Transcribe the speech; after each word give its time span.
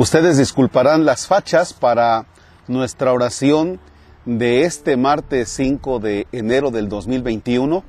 Ustedes 0.00 0.38
disculparán 0.38 1.04
las 1.04 1.26
fachas 1.26 1.74
para 1.74 2.24
nuestra 2.68 3.12
oración 3.12 3.78
de 4.24 4.62
este 4.62 4.96
martes 4.96 5.50
5 5.50 5.98
de 5.98 6.26
enero 6.32 6.70
del 6.70 6.88
2021, 6.88 7.84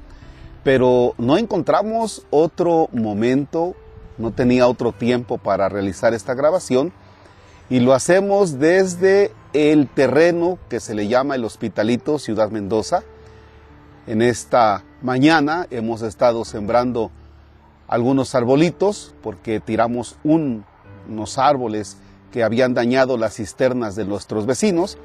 pero 0.62 1.16
no 1.18 1.38
encontramos 1.38 2.28
otro 2.30 2.90
momento, 2.92 3.78
no 4.18 4.32
tenía 4.32 4.68
otro 4.68 4.92
tiempo 4.92 5.38
para 5.38 5.70
realizar 5.70 6.14
esta 6.14 6.34
grabación 6.34 6.92
y 7.70 7.80
lo 7.80 7.94
hacemos 7.94 8.60
desde 8.60 9.32
el 9.54 9.88
terreno 9.88 10.60
que 10.68 10.82
se 10.82 10.94
le 10.96 11.08
llama 11.08 11.36
el 11.36 11.46
Hospitalito 11.46 12.20
Ciudad 12.20 12.52
Mendoza. 12.52 13.04
En 14.06 14.22
esta 14.22 14.84
mañana 15.02 15.66
hemos 15.72 16.02
estado 16.02 16.44
sembrando 16.44 17.10
algunos 17.88 18.36
arbolitos 18.36 19.16
porque 19.24 19.62
tiramos 19.62 20.18
un 20.26 20.66
unos 21.10 21.38
árboles 21.38 21.98
que 22.32 22.44
habían 22.44 22.74
dañado 22.74 23.18
las 23.18 23.36
cisternas 23.36 23.96
de 23.96 24.06
nuestros 24.06 24.46
vecinos. 24.46 24.98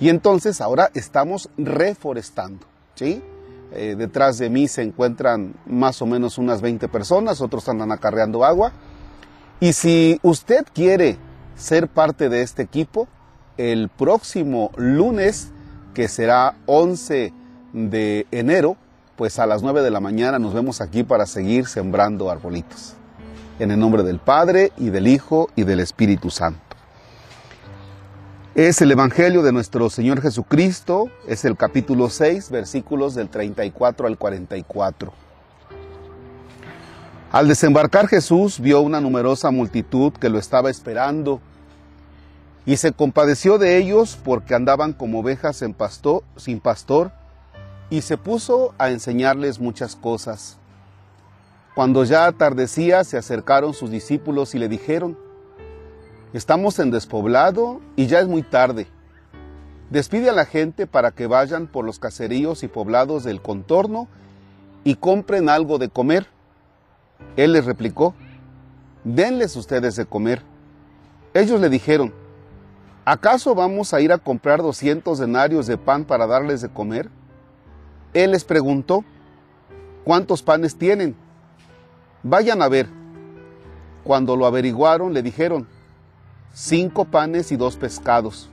Y 0.00 0.08
entonces 0.08 0.60
ahora 0.60 0.90
estamos 0.94 1.48
reforestando. 1.56 2.66
¿sí? 2.94 3.22
Eh, 3.72 3.94
detrás 3.96 4.38
de 4.38 4.50
mí 4.50 4.68
se 4.68 4.82
encuentran 4.82 5.54
más 5.66 6.02
o 6.02 6.06
menos 6.06 6.38
unas 6.38 6.60
20 6.60 6.88
personas, 6.88 7.40
otros 7.40 7.68
andan 7.68 7.92
acarreando 7.92 8.44
agua. 8.44 8.72
Y 9.60 9.72
si 9.72 10.20
usted 10.22 10.66
quiere 10.72 11.16
ser 11.56 11.88
parte 11.88 12.28
de 12.28 12.42
este 12.42 12.62
equipo, 12.62 13.08
el 13.56 13.88
próximo 13.88 14.70
lunes, 14.76 15.50
que 15.94 16.08
será 16.08 16.56
11 16.66 17.32
de 17.72 18.26
enero, 18.30 18.76
pues 19.16 19.38
a 19.38 19.46
las 19.46 19.62
9 19.62 19.82
de 19.82 19.90
la 19.90 20.00
mañana 20.00 20.38
nos 20.38 20.52
vemos 20.52 20.82
aquí 20.82 21.02
para 21.02 21.24
seguir 21.24 21.66
sembrando 21.66 22.30
arbolitos. 22.30 22.94
En 23.58 23.70
el 23.70 23.78
nombre 23.78 24.02
del 24.02 24.18
Padre 24.18 24.72
y 24.76 24.90
del 24.90 25.08
Hijo 25.08 25.48
y 25.56 25.64
del 25.64 25.80
Espíritu 25.80 26.28
Santo. 26.28 26.60
Es 28.54 28.82
el 28.82 28.90
Evangelio 28.92 29.42
de 29.42 29.52
nuestro 29.52 29.88
Señor 29.88 30.20
Jesucristo, 30.20 31.10
es 31.26 31.46
el 31.46 31.56
capítulo 31.56 32.10
6, 32.10 32.50
versículos 32.50 33.14
del 33.14 33.30
34 33.30 34.06
al 34.06 34.18
44. 34.18 35.12
Al 37.32 37.48
desembarcar 37.48 38.08
Jesús 38.08 38.60
vio 38.60 38.82
una 38.82 39.00
numerosa 39.00 39.50
multitud 39.50 40.12
que 40.12 40.28
lo 40.28 40.38
estaba 40.38 40.68
esperando 40.68 41.40
y 42.66 42.76
se 42.76 42.92
compadeció 42.92 43.56
de 43.56 43.78
ellos 43.78 44.18
porque 44.22 44.54
andaban 44.54 44.92
como 44.92 45.20
ovejas 45.20 45.62
sin 46.36 46.60
pastor 46.60 47.12
y 47.88 48.02
se 48.02 48.18
puso 48.18 48.74
a 48.76 48.90
enseñarles 48.90 49.60
muchas 49.60 49.96
cosas. 49.96 50.58
Cuando 51.76 52.04
ya 52.04 52.24
atardecía, 52.24 53.04
se 53.04 53.18
acercaron 53.18 53.74
sus 53.74 53.90
discípulos 53.90 54.54
y 54.54 54.58
le 54.58 54.66
dijeron, 54.66 55.18
Estamos 56.32 56.78
en 56.78 56.90
despoblado 56.90 57.82
y 57.96 58.06
ya 58.06 58.20
es 58.20 58.26
muy 58.26 58.40
tarde. 58.40 58.86
Despide 59.90 60.30
a 60.30 60.32
la 60.32 60.46
gente 60.46 60.86
para 60.86 61.10
que 61.10 61.26
vayan 61.26 61.66
por 61.66 61.84
los 61.84 61.98
caseríos 61.98 62.62
y 62.62 62.68
poblados 62.68 63.24
del 63.24 63.42
contorno 63.42 64.08
y 64.84 64.94
compren 64.94 65.50
algo 65.50 65.76
de 65.76 65.90
comer. 65.90 66.28
Él 67.36 67.52
les 67.52 67.66
replicó, 67.66 68.14
denles 69.04 69.54
ustedes 69.54 69.96
de 69.96 70.06
comer. 70.06 70.40
Ellos 71.34 71.60
le 71.60 71.68
dijeron, 71.68 72.14
¿acaso 73.04 73.54
vamos 73.54 73.92
a 73.92 74.00
ir 74.00 74.12
a 74.12 74.18
comprar 74.18 74.62
200 74.62 75.18
denarios 75.18 75.66
de 75.66 75.76
pan 75.76 76.06
para 76.06 76.26
darles 76.26 76.62
de 76.62 76.70
comer? 76.70 77.10
Él 78.14 78.30
les 78.30 78.44
preguntó, 78.44 79.04
¿cuántos 80.04 80.42
panes 80.42 80.78
tienen? 80.78 81.25
Vayan 82.28 82.60
a 82.60 82.68
ver. 82.68 82.88
Cuando 84.02 84.34
lo 84.34 84.46
averiguaron, 84.46 85.14
le 85.14 85.22
dijeron, 85.22 85.68
cinco 86.52 87.04
panes 87.04 87.52
y 87.52 87.56
dos 87.56 87.76
pescados. 87.76 88.50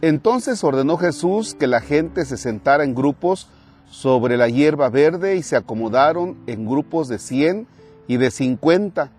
Entonces 0.00 0.62
ordenó 0.62 0.96
Jesús 0.96 1.56
que 1.56 1.66
la 1.66 1.80
gente 1.80 2.24
se 2.24 2.36
sentara 2.36 2.84
en 2.84 2.94
grupos 2.94 3.48
sobre 3.90 4.36
la 4.36 4.48
hierba 4.48 4.90
verde 4.90 5.34
y 5.34 5.42
se 5.42 5.56
acomodaron 5.56 6.36
en 6.46 6.66
grupos 6.66 7.08
de 7.08 7.18
cien 7.18 7.66
y 8.06 8.16
de 8.16 8.30
cincuenta. 8.30 9.10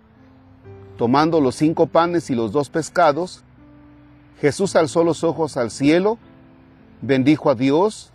Tomando 0.96 1.42
los 1.42 1.54
cinco 1.54 1.86
panes 1.86 2.30
y 2.30 2.34
los 2.34 2.52
dos 2.52 2.70
pescados, 2.70 3.44
Jesús 4.40 4.74
alzó 4.74 5.04
los 5.04 5.22
ojos 5.22 5.58
al 5.58 5.70
cielo, 5.70 6.16
bendijo 7.02 7.50
a 7.50 7.54
Dios, 7.54 8.10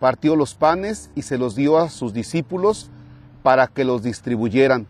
partió 0.00 0.36
los 0.36 0.54
panes 0.54 1.10
y 1.14 1.22
se 1.22 1.38
los 1.38 1.54
dio 1.54 1.78
a 1.78 1.88
sus 1.88 2.12
discípulos, 2.12 2.90
para 3.42 3.66
que 3.66 3.84
los 3.84 4.02
distribuyeran. 4.02 4.86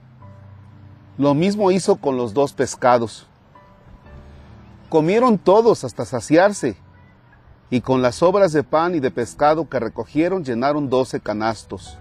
Lo 1.19 1.35
mismo 1.35 1.71
hizo 1.71 1.97
con 1.97 2.17
los 2.17 2.35
dos 2.35 2.53
pescados. 2.53 3.27
Comieron 4.89 5.39
todos 5.39 5.85
hasta 5.85 6.05
saciarse, 6.05 6.77
y 7.71 7.83
con 7.83 8.03
las 8.03 8.17
sobras 8.17 8.53
de 8.53 8.65
pan 8.65 8.97
y 8.97 9.01
de 9.01 9.13
pescado 9.13 9.69
que 9.69 9.79
recogieron 9.79 10.45
llenaron 10.45 10.91
doce 10.91 11.21
canastos. 11.21 11.99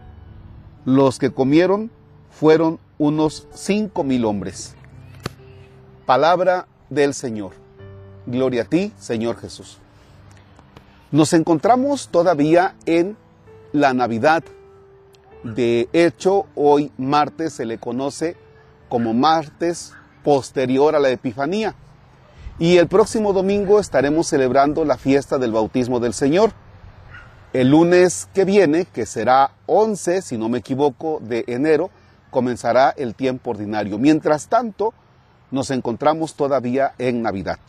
Los 0.85 1.19
que 1.19 1.31
comieron 1.31 1.91
fueron 2.31 2.79
unos 2.97 3.47
cinco 3.53 4.03
mil 4.03 4.25
hombres. 4.25 4.75
Palabra 6.05 6.67
del 6.89 7.13
Señor. 7.13 7.51
Gloria 8.25 8.63
a 8.63 8.65
ti, 8.65 8.91
Señor 8.97 9.37
Jesús. 9.37 9.77
Nos 11.11 11.33
encontramos 11.33 12.09
todavía 12.09 12.75
en 12.85 13.15
la 13.71 13.93
Navidad 13.93 14.43
de 15.43 15.87
hecho, 15.93 16.47
hoy 16.55 16.91
martes 16.97 17.53
se 17.53 17.65
le 17.65 17.77
conoce 17.77 18.35
como 18.89 19.13
martes 19.13 19.93
posterior 20.23 20.95
a 20.95 20.99
la 20.99 21.09
Epifanía. 21.09 21.75
Y 22.57 22.77
el 22.77 22.87
próximo 22.87 23.31
domingo 23.31 23.79
estaremos 23.79 24.27
celebrando 24.27 24.83
la 24.83 24.97
fiesta 24.97 25.37
del 25.37 25.53
bautismo 25.53 26.01
del 26.01 26.13
Señor. 26.13 26.51
El 27.53 27.69
lunes 27.69 28.27
que 28.33 28.43
viene, 28.43 28.85
que 28.85 29.05
será 29.05 29.51
11, 29.65 30.21
si 30.21 30.37
no 30.37 30.49
me 30.49 30.57
equivoco, 30.57 31.19
de 31.21 31.45
enero, 31.47 31.89
comenzará 32.31 32.93
el 32.97 33.15
tiempo 33.15 33.51
ordinario. 33.51 33.97
Mientras 33.97 34.49
tanto, 34.49 34.93
nos 35.51 35.71
encontramos 35.71 36.35
todavía 36.35 36.93
en 36.97 37.21
Navidad. 37.21 37.59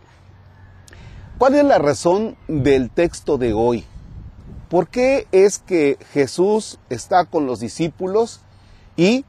¿Cuál 1.39 1.55
es 1.55 1.65
la 1.65 1.79
razón 1.79 2.37
del 2.49 2.91
texto 2.91 3.39
de 3.39 3.53
hoy? 3.53 3.87
¿Por 4.71 4.87
qué 4.87 5.27
es 5.33 5.59
que 5.59 5.99
Jesús 6.13 6.79
está 6.91 7.25
con 7.25 7.45
los 7.45 7.59
discípulos 7.59 8.41
y 8.97 9.25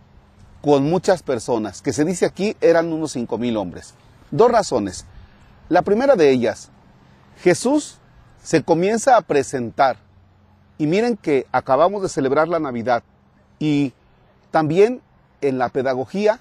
con 0.62 0.84
muchas 0.88 1.24
personas? 1.24 1.82
Que 1.82 1.94
se 1.94 2.06
dice 2.06 2.28
aquí 2.28 2.56
eran 2.62 2.94
unos 2.94 3.14
cinco 3.14 3.40
mil 3.40 3.58
hombres. 3.58 3.96
Dos 4.30 4.52
razones. 4.52 5.06
La 5.68 5.82
primera 5.82 6.16
de 6.16 6.30
ellas, 6.30 6.70
Jesús 7.42 7.98
se 8.44 8.62
comienza 8.64 9.18
a 9.18 9.22
presentar. 9.22 9.98
Y 10.78 10.86
miren 10.86 11.18
que 11.18 11.48
acabamos 11.52 12.04
de 12.04 12.10
celebrar 12.10 12.48
la 12.48 12.60
Navidad 12.60 13.02
y 13.58 13.94
también 14.52 15.02
en 15.42 15.58
la 15.58 15.70
pedagogía 15.70 16.40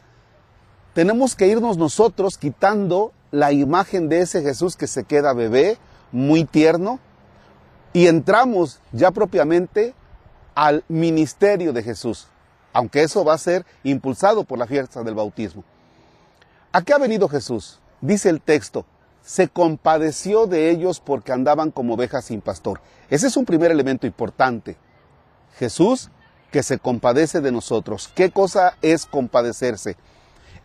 tenemos 0.92 1.36
que 1.36 1.46
irnos 1.46 1.78
nosotros 1.78 2.36
quitando 2.36 3.12
la 3.30 3.52
imagen 3.52 4.10
de 4.10 4.20
ese 4.20 4.42
Jesús 4.42 4.76
que 4.76 4.86
se 4.86 5.04
queda 5.04 5.32
bebé, 5.32 5.78
muy 6.12 6.44
tierno, 6.44 6.98
y 7.92 8.06
entramos 8.06 8.80
ya 8.92 9.10
propiamente 9.10 9.94
al 10.54 10.84
ministerio 10.88 11.72
de 11.72 11.82
Jesús, 11.82 12.26
aunque 12.72 13.02
eso 13.02 13.24
va 13.24 13.34
a 13.34 13.38
ser 13.38 13.64
impulsado 13.82 14.44
por 14.44 14.58
la 14.58 14.66
fiesta 14.66 15.02
del 15.02 15.14
bautismo. 15.14 15.64
¿A 16.72 16.82
qué 16.82 16.92
ha 16.92 16.98
venido 16.98 17.28
Jesús? 17.28 17.80
Dice 18.00 18.28
el 18.28 18.40
texto, 18.40 18.84
se 19.22 19.48
compadeció 19.48 20.46
de 20.46 20.70
ellos 20.70 21.00
porque 21.00 21.32
andaban 21.32 21.70
como 21.70 21.94
ovejas 21.94 22.26
sin 22.26 22.40
pastor. 22.40 22.80
Ese 23.08 23.26
es 23.26 23.36
un 23.36 23.44
primer 23.44 23.70
elemento 23.70 24.06
importante. 24.06 24.76
Jesús 25.58 26.10
que 26.50 26.62
se 26.62 26.78
compadece 26.78 27.40
de 27.40 27.52
nosotros. 27.52 28.10
¿Qué 28.14 28.30
cosa 28.30 28.76
es 28.82 29.06
compadecerse? 29.06 29.96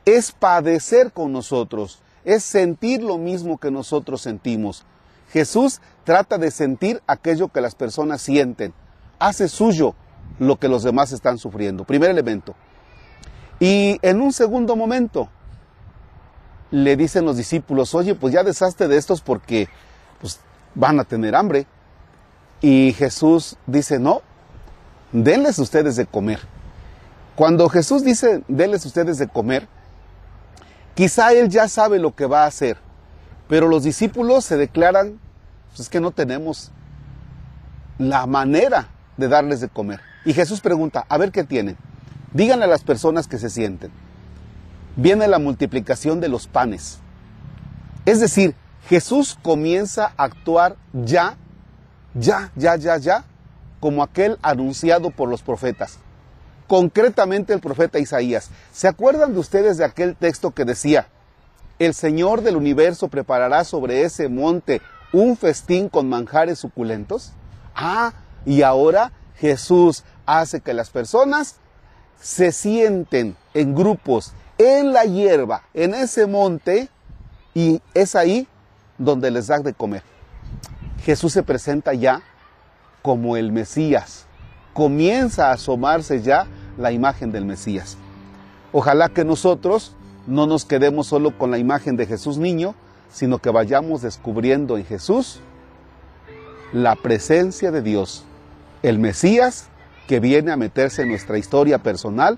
Es 0.06 0.31
padecer 0.31 1.12
con 1.12 1.31
nosotros, 1.31 2.00
es 2.24 2.44
sentir 2.44 3.04
lo 3.04 3.18
mismo 3.18 3.57
que 3.57 3.71
nosotros 3.71 4.21
sentimos. 4.21 4.86
Jesús 5.30 5.81
trata 6.04 6.38
de 6.38 6.51
sentir 6.51 7.01
aquello 7.07 7.50
que 7.50 7.62
las 7.62 7.75
personas 7.75 8.22
sienten, 8.22 8.74
hace 9.19 9.48
suyo 9.48 9.95
lo 10.39 10.57
que 10.57 10.68
los 10.68 10.83
demás 10.83 11.12
están 11.12 11.38
sufriendo. 11.38 11.83
Primer 11.83 12.10
elemento. 12.10 12.56
Y 13.60 14.00
en 14.01 14.22
un 14.22 14.33
segundo 14.33 14.75
momento 14.75 15.30
le 16.72 16.95
dicen 16.95 17.25
los 17.25 17.38
discípulos, 17.38 17.95
oye, 17.95 18.16
pues 18.16 18.33
ya 18.33 18.44
deshazte 18.44 18.88
de 18.88 18.98
estos 18.98 19.22
porque 19.22 19.69
pues, 20.19 20.39
van 20.74 21.00
a 21.00 21.06
tener 21.06 21.36
hambre. 21.36 21.68
Y 22.62 22.94
Jesús 22.94 23.57
dice, 23.66 24.00
no, 24.00 24.21
denles 25.12 25.60
ustedes 25.60 25.95
de 25.95 26.06
comer. 26.06 26.39
Cuando 27.36 27.69
Jesús 27.69 28.04
dice, 28.04 28.44
denles 28.48 28.86
ustedes 28.86 29.18
de 29.18 29.28
comer, 29.28 29.68
quizá 30.95 31.33
él 31.33 31.50
ya 31.50 31.68
sabe 31.68 32.00
lo 32.00 32.16
que 32.16 32.25
va 32.25 32.44
a 32.44 32.48
hacer, 32.48 32.78
pero 33.47 33.68
los 33.68 33.83
discípulos 33.83 34.45
se 34.45 34.57
declaran 34.57 35.19
pues 35.75 35.88
es 35.88 35.89
que 35.89 36.00
no 36.00 36.12
tenemos 36.12 36.71
la 37.97 38.25
manera 38.27 38.88
de 39.18 39.27
darles 39.27 39.59
de 39.59 39.68
comer. 39.68 40.00
Y 40.24 40.31
Jesús 40.31 40.62
pregunta, 40.62 41.06
a 41.09 41.18
ver 41.18 41.33
qué 41.33 41.44
tienen. 41.44 41.75
Díganle 42.31 42.63
a 42.63 42.69
las 42.69 42.86
personas 42.86 43.27
que 43.27 43.38
se 43.38 43.50
sienten. 43.50 43.92
Viene 44.95 45.27
la 45.27 45.38
multiplicación 45.38 46.21
de 46.21 46.30
los 46.30 46.47
panes. 46.47 47.00
Es 48.06 48.21
decir, 48.21 48.56
Jesús 48.88 49.38
comienza 49.42 50.13
a 50.15 50.24
actuar 50.24 50.77
ya, 50.94 51.36
ya, 52.13 52.53
ya, 52.56 52.77
ya, 52.77 52.95
ya, 52.95 53.25
como 53.81 54.01
aquel 54.01 54.38
anunciado 54.44 55.12
por 55.12 55.27
los 55.27 55.42
profetas. 55.42 56.00
Concretamente 56.68 57.51
el 57.53 57.59
profeta 57.59 58.00
Isaías. 58.00 58.50
¿Se 58.71 58.88
acuerdan 58.88 59.33
de 59.33 59.39
ustedes 59.39 59.75
de 59.77 59.83
aquel 59.83 60.15
texto 60.15 60.51
que 60.51 60.63
decía, 60.63 61.09
el 61.80 61.94
Señor 61.94 62.42
del 62.42 62.56
universo 62.56 63.07
preparará 63.07 63.63
sobre 63.63 64.04
ese 64.04 64.30
monte 64.30 64.81
un 65.12 65.38
festín 65.38 65.89
con 65.89 66.10
manjares 66.10 66.60
suculentos? 66.60 67.33
Ah, 67.75 68.13
y 68.45 68.62
ahora 68.62 69.12
Jesús 69.38 70.04
hace 70.25 70.62
que 70.62 70.74
las 70.74 70.89
personas 70.89 71.57
se 72.19 72.51
sienten 72.51 73.36
en 73.54 73.75
grupos 73.75 74.33
en 74.57 74.94
la 74.94 75.04
hierba, 75.04 75.63
en 75.74 75.94
ese 75.94 76.27
monte, 76.27 76.89
y 77.54 77.81
es 77.94 78.16
ahí 78.16 78.48
donde 78.98 79.31
les 79.31 79.48
da 79.48 79.60
de 79.60 79.74
comer. 79.74 80.04
Jesús 81.04 81.33
se 81.33 81.44
presenta 81.44 81.94
ya 81.94 82.21
como 83.01 83.38
el 83.38 83.51
Mesías. 83.51 84.25
Comienza 84.74 85.50
a 85.50 85.54
asomarse 85.54 86.21
ya 86.21 86.48
la 86.78 86.92
imagen 86.92 87.31
del 87.31 87.45
Mesías. 87.45 87.98
Ojalá 88.71 89.10
que 89.10 89.24
nosotros 89.24 89.95
no 90.27 90.48
nos 90.48 90.66
quedemos 90.66 91.07
solo 91.07 91.38
con 91.38 91.51
la 91.51 91.57
imagen 91.57 91.98
de 91.98 92.06
Jesús 92.06 92.38
niño, 92.38 92.75
sino 93.12 93.39
que 93.39 93.50
vayamos 93.50 94.01
descubriendo 94.01 94.77
en 94.77 94.86
Jesús 94.86 95.39
la 96.74 96.95
presencia 96.95 97.72
de 97.72 97.81
Dios, 97.81 98.25
el 98.83 99.00
Mesías 99.00 99.69
que 100.07 100.19
viene 100.19 100.51
a 100.51 100.57
meterse 100.57 101.04
en 101.04 101.10
nuestra 101.10 101.38
historia 101.38 101.80
personal 101.80 102.38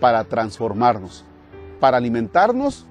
para 0.00 0.24
transformarnos, 0.24 1.24
para 1.80 1.96
alimentarnos 1.96 2.86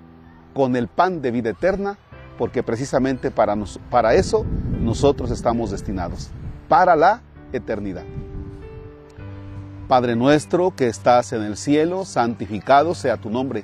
con 0.53 0.75
el 0.75 0.87
pan 0.87 1.21
de 1.21 1.31
vida 1.31 1.51
eterna, 1.51 1.97
porque 2.37 2.63
precisamente 2.63 3.31
para, 3.31 4.13
eso 4.13 4.45
nosotros 4.81 5.31
estamos 5.31 5.71
destinados, 5.71 6.29
para 6.67 6.95
la 6.95 7.21
eternidad. 7.53 8.03
Padre 9.87 10.15
nuestro 10.15 10.73
que 10.75 10.87
estás 10.87 11.33
en 11.33 11.43
el 11.43 11.57
cielo, 11.57 12.05
santificado 12.05 12.95
sea 12.95 13.17
tu 13.17 13.29
nombre. 13.29 13.63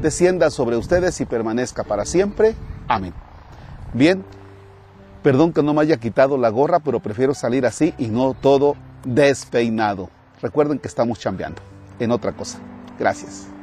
descienda 0.00 0.50
sobre 0.50 0.76
ustedes 0.76 1.20
y 1.20 1.26
permanezca 1.26 1.84
para 1.84 2.04
siempre. 2.04 2.54
Amén. 2.88 3.14
Bien, 3.92 4.24
perdón 5.22 5.52
que 5.52 5.62
no 5.62 5.74
me 5.74 5.82
haya 5.82 5.96
quitado 5.96 6.36
la 6.36 6.50
gorra, 6.50 6.80
pero 6.80 7.00
prefiero 7.00 7.34
salir 7.34 7.66
así 7.66 7.94
y 7.98 8.08
no 8.08 8.34
todo 8.34 8.76
despeinado. 9.04 10.10
Recuerden 10.42 10.78
que 10.78 10.88
estamos 10.88 11.18
chambeando 11.18 11.62
en 11.98 12.10
otra 12.10 12.32
cosa. 12.32 12.58
Gracias. 12.98 13.55